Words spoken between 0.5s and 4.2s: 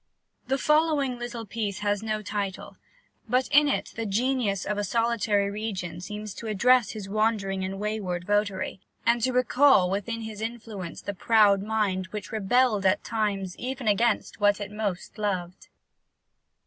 following little piece has no title; but in it the